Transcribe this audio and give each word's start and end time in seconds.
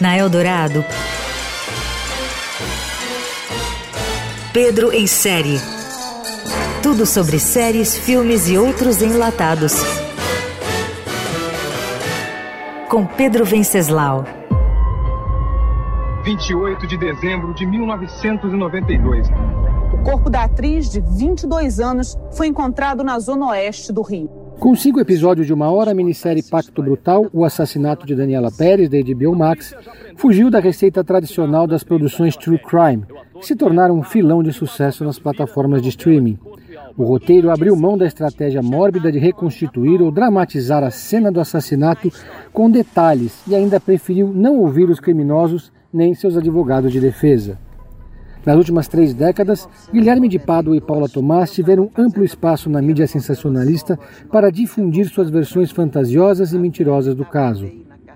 Na 0.00 0.16
Eldorado, 0.16 0.84
Pedro 4.56 4.90
em 4.90 5.06
série. 5.06 5.60
Tudo 6.82 7.04
sobre 7.04 7.38
séries, 7.38 7.94
filmes 7.94 8.48
e 8.48 8.56
outros 8.56 9.02
enlatados. 9.02 9.74
Com 12.88 13.04
Pedro 13.04 13.44
Venceslau. 13.44 14.24
28 16.24 16.86
de 16.86 16.96
dezembro 16.96 17.52
de 17.52 17.66
1992. 17.66 19.28
O 19.92 20.02
corpo 20.02 20.30
da 20.30 20.44
atriz 20.44 20.88
de 20.88 21.00
22 21.00 21.78
anos 21.78 22.16
foi 22.32 22.46
encontrado 22.46 23.04
na 23.04 23.18
zona 23.18 23.48
oeste 23.48 23.92
do 23.92 24.00
Rio. 24.00 24.45
Com 24.58 24.74
cinco 24.74 24.98
episódios 24.98 25.46
de 25.46 25.52
uma 25.52 25.70
hora, 25.70 25.90
a 25.90 25.94
minissérie 25.94 26.42
Pacto 26.42 26.82
Brutal, 26.82 27.26
o 27.32 27.44
assassinato 27.44 28.06
de 28.06 28.14
Daniela 28.14 28.50
Pérez, 28.50 28.88
da 28.88 28.98
HBO 28.98 29.36
Max, 29.36 29.74
fugiu 30.16 30.50
da 30.50 30.58
receita 30.58 31.04
tradicional 31.04 31.66
das 31.66 31.84
produções 31.84 32.36
True 32.36 32.58
Crime, 32.58 33.04
que 33.38 33.46
se 33.46 33.54
tornaram 33.54 33.98
um 33.98 34.02
filão 34.02 34.42
de 34.42 34.52
sucesso 34.52 35.04
nas 35.04 35.18
plataformas 35.18 35.82
de 35.82 35.90
streaming. 35.90 36.38
O 36.96 37.04
roteiro 37.04 37.50
abriu 37.50 37.76
mão 37.76 37.98
da 37.98 38.06
estratégia 38.06 38.62
mórbida 38.62 39.12
de 39.12 39.18
reconstituir 39.18 40.00
ou 40.00 40.10
dramatizar 40.10 40.82
a 40.82 40.90
cena 40.90 41.30
do 41.30 41.40
assassinato 41.40 42.10
com 42.52 42.70
detalhes 42.70 43.42
e 43.46 43.54
ainda 43.54 43.78
preferiu 43.78 44.32
não 44.34 44.58
ouvir 44.58 44.88
os 44.88 44.98
criminosos 44.98 45.70
nem 45.92 46.14
seus 46.14 46.36
advogados 46.36 46.90
de 46.90 47.00
defesa. 47.00 47.58
Nas 48.46 48.56
últimas 48.56 48.86
três 48.86 49.12
décadas, 49.12 49.68
Guilherme 49.92 50.28
de 50.28 50.38
Pádua 50.38 50.76
e 50.76 50.80
Paula 50.80 51.08
Tomás 51.08 51.50
tiveram 51.50 51.90
amplo 51.98 52.22
espaço 52.22 52.70
na 52.70 52.80
mídia 52.80 53.04
sensacionalista 53.08 53.98
para 54.30 54.52
difundir 54.52 55.08
suas 55.08 55.28
versões 55.28 55.72
fantasiosas 55.72 56.52
e 56.52 56.58
mentirosas 56.58 57.16
do 57.16 57.24
caso. 57.24 57.68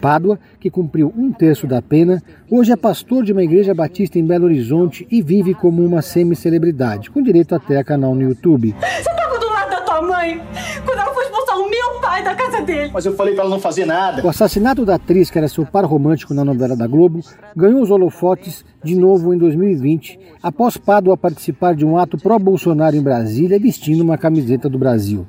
Pádua, 0.00 0.38
que 0.58 0.70
cumpriu 0.70 1.12
um 1.14 1.30
terço 1.30 1.66
da 1.66 1.82
pena, 1.82 2.22
hoje 2.50 2.72
é 2.72 2.76
pastor 2.76 3.22
de 3.22 3.32
uma 3.32 3.42
igreja 3.42 3.74
batista 3.74 4.18
em 4.18 4.24
Belo 4.24 4.46
Horizonte 4.46 5.06
e 5.10 5.20
vive 5.20 5.52
como 5.52 5.84
uma 5.84 6.00
semi-celebridade, 6.00 7.10
com 7.10 7.22
direito 7.22 7.54
até 7.54 7.76
a 7.76 7.84
canal 7.84 8.14
no 8.14 8.22
YouTube. 8.22 8.74
Você 8.80 9.10
estava 9.10 9.38
do 9.38 9.46
lado 9.46 9.70
da 9.70 9.80
tua 9.82 10.00
mãe 10.00 10.42
quando 10.86 11.00
ela 11.00 11.12
foi 11.12 11.24
expulsar 11.24 11.58
o 11.58 11.68
meu 11.68 12.00
pai 12.00 12.13
da 12.24 12.34
casa 12.34 12.62
dele. 12.62 12.90
Mas 12.92 13.06
eu 13.06 13.14
falei 13.14 13.34
para 13.34 13.44
ela 13.44 13.50
não 13.50 13.60
fazer 13.60 13.84
nada. 13.84 14.24
O 14.24 14.28
assassinato 14.28 14.84
da 14.84 14.96
atriz, 14.96 15.30
que 15.30 15.38
era 15.38 15.46
seu 15.46 15.64
par 15.64 15.84
romântico 15.84 16.34
na 16.34 16.44
novela 16.44 16.74
da 16.74 16.86
Globo, 16.86 17.20
ganhou 17.54 17.82
os 17.82 17.90
holofotes 17.90 18.64
de 18.82 18.96
novo 18.96 19.32
em 19.34 19.38
2020, 19.38 20.18
após 20.42 20.76
Pádua 20.76 21.16
participar 21.16 21.74
de 21.74 21.84
um 21.84 21.96
ato 21.96 22.16
pró-Bolsonaro 22.16 22.96
em 22.96 23.02
Brasília 23.02 23.58
vestindo 23.58 24.00
uma 24.00 24.18
camiseta 24.18 24.68
do 24.68 24.78
Brasil. 24.78 25.26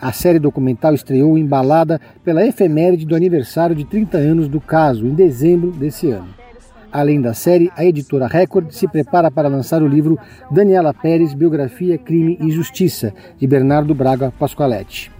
A 0.00 0.12
série 0.12 0.38
documental 0.38 0.94
estreou 0.94 1.36
embalada 1.36 2.00
pela 2.24 2.46
efeméride 2.46 3.04
do 3.04 3.14
aniversário 3.14 3.76
de 3.76 3.84
30 3.84 4.16
anos 4.16 4.48
do 4.48 4.58
caso, 4.58 5.06
em 5.06 5.14
dezembro 5.14 5.70
desse 5.70 6.10
ano. 6.10 6.40
Além 6.90 7.20
da 7.20 7.34
série, 7.34 7.70
a 7.76 7.84
editora 7.84 8.26
Record 8.26 8.70
se 8.72 8.88
prepara 8.88 9.30
para 9.30 9.48
lançar 9.48 9.82
o 9.82 9.86
livro 9.86 10.18
Daniela 10.50 10.92
Pérez, 10.92 11.34
Biografia, 11.34 11.98
Crime 11.98 12.36
e 12.40 12.50
Justiça, 12.50 13.12
de 13.38 13.46
Bernardo 13.46 13.94
Braga 13.94 14.32
Pascoaletti. 14.36 15.19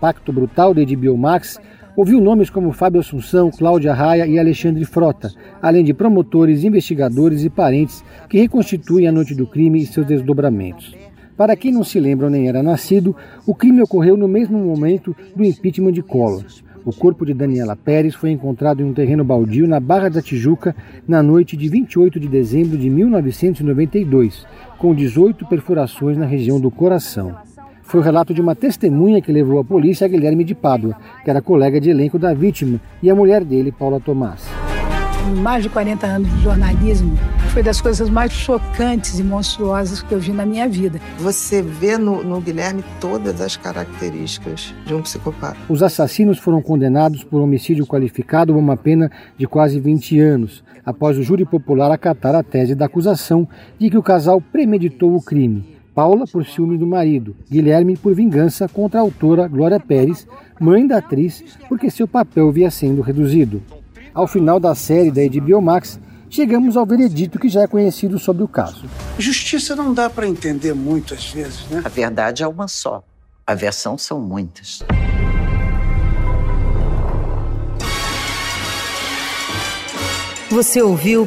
Pacto 0.00 0.32
Brutal, 0.32 0.72
de 0.72 0.96
HBO 0.96 1.16
Max, 1.16 1.58
ouviu 1.96 2.20
nomes 2.20 2.48
como 2.48 2.72
Fábio 2.72 3.00
Assunção, 3.00 3.50
Cláudia 3.50 3.92
Raia 3.92 4.26
e 4.26 4.38
Alexandre 4.38 4.84
Frota, 4.84 5.30
além 5.60 5.84
de 5.84 5.92
promotores, 5.92 6.64
investigadores 6.64 7.44
e 7.44 7.50
parentes 7.50 8.02
que 8.28 8.38
reconstituem 8.38 9.06
a 9.06 9.12
noite 9.12 9.34
do 9.34 9.46
crime 9.46 9.82
e 9.82 9.86
seus 9.86 10.06
desdobramentos. 10.06 10.94
Para 11.36 11.56
quem 11.56 11.72
não 11.72 11.84
se 11.84 11.98
lembra 12.00 12.26
ou 12.26 12.30
nem 12.30 12.48
era 12.48 12.62
nascido, 12.62 13.14
o 13.46 13.54
crime 13.54 13.82
ocorreu 13.82 14.16
no 14.16 14.28
mesmo 14.28 14.58
momento 14.58 15.14
do 15.34 15.44
impeachment 15.44 15.92
de 15.92 16.02
Collor. 16.02 16.44
O 16.84 16.92
corpo 16.94 17.26
de 17.26 17.34
Daniela 17.34 17.76
Pérez 17.76 18.14
foi 18.14 18.30
encontrado 18.30 18.80
em 18.80 18.84
um 18.84 18.94
terreno 18.94 19.22
baldio 19.22 19.68
na 19.68 19.78
Barra 19.78 20.08
da 20.08 20.22
Tijuca 20.22 20.74
na 21.06 21.22
noite 21.22 21.56
de 21.56 21.68
28 21.68 22.18
de 22.18 22.26
dezembro 22.26 22.78
de 22.78 22.88
1992, 22.88 24.46
com 24.78 24.94
18 24.94 25.46
perfurações 25.46 26.16
na 26.16 26.24
região 26.24 26.58
do 26.58 26.70
coração. 26.70 27.36
Foi 27.90 27.98
o 27.98 28.02
relato 28.04 28.32
de 28.32 28.40
uma 28.40 28.54
testemunha 28.54 29.20
que 29.20 29.32
levou 29.32 29.58
a 29.58 29.64
polícia 29.64 30.04
a 30.04 30.08
Guilherme 30.08 30.44
de 30.44 30.54
Pádua, 30.54 30.96
que 31.24 31.28
era 31.28 31.42
colega 31.42 31.80
de 31.80 31.90
elenco 31.90 32.20
da 32.20 32.32
vítima, 32.32 32.80
e 33.02 33.10
a 33.10 33.16
mulher 33.16 33.44
dele, 33.44 33.72
Paula 33.72 33.98
Tomás 33.98 34.48
mais 35.36 35.62
de 35.62 35.68
40 35.68 36.06
anos 36.06 36.30
de 36.30 36.42
jornalismo, 36.42 37.16
foi 37.52 37.62
das 37.62 37.80
coisas 37.80 38.08
mais 38.08 38.32
chocantes 38.32 39.18
e 39.18 39.22
monstruosas 39.22 40.02
que 40.02 40.12
eu 40.12 40.18
vi 40.18 40.32
na 40.32 40.44
minha 40.44 40.68
vida. 40.68 40.98
Você 41.18 41.62
vê 41.62 41.96
no, 41.96 42.24
no, 42.24 42.40
Guilherme 42.40 42.82
todas 43.00 43.40
as 43.40 43.56
características 43.56 44.74
de 44.84 44.94
um 44.94 45.02
psicopata. 45.02 45.56
Os 45.68 45.82
assassinos 45.82 46.38
foram 46.38 46.60
condenados 46.60 47.22
por 47.22 47.40
homicídio 47.40 47.86
qualificado 47.86 48.52
a 48.52 48.56
uma 48.56 48.76
pena 48.76 49.10
de 49.36 49.46
quase 49.46 49.78
20 49.78 50.18
anos, 50.18 50.64
após 50.84 51.16
o 51.16 51.22
júri 51.22 51.44
popular 51.44 51.92
acatar 51.92 52.34
a 52.34 52.42
tese 52.42 52.74
da 52.74 52.86
acusação 52.86 53.46
de 53.78 53.88
que 53.88 53.98
o 53.98 54.02
casal 54.02 54.40
premeditou 54.40 55.14
o 55.14 55.22
crime. 55.22 55.79
Paula 56.00 56.26
por 56.26 56.46
ciúme 56.46 56.78
do 56.78 56.86
marido, 56.86 57.36
Guilherme 57.50 57.94
por 57.94 58.14
vingança 58.14 58.66
contra 58.66 58.98
a 58.98 59.02
autora 59.02 59.46
Glória 59.46 59.78
Pérez, 59.78 60.26
mãe 60.58 60.86
da 60.86 60.96
atriz, 60.96 61.44
porque 61.68 61.90
seu 61.90 62.08
papel 62.08 62.50
via 62.50 62.70
sendo 62.70 63.02
reduzido. 63.02 63.62
Ao 64.14 64.26
final 64.26 64.58
da 64.58 64.74
série 64.74 65.10
da 65.10 65.20
HBO 65.20 65.60
Max, 65.60 66.00
chegamos 66.30 66.74
ao 66.74 66.86
veredito 66.86 67.38
que 67.38 67.50
já 67.50 67.64
é 67.64 67.66
conhecido 67.66 68.18
sobre 68.18 68.42
o 68.42 68.48
caso. 68.48 68.86
Justiça 69.18 69.76
não 69.76 69.92
dá 69.92 70.08
para 70.08 70.26
entender 70.26 70.72
muito 70.72 71.12
às 71.12 71.26
vezes, 71.26 71.68
né? 71.68 71.82
A 71.84 71.88
verdade 71.90 72.42
é 72.42 72.48
uma 72.48 72.66
só. 72.66 73.04
A 73.46 73.54
versão 73.54 73.98
são 73.98 74.18
muitas. 74.18 74.82
Você 80.48 80.80
ouviu 80.80 81.26